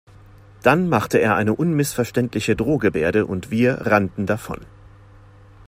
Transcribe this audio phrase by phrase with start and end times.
[0.63, 4.61] Dann machte er eine unmissverständliche Drohgebärde und wir rannten davon.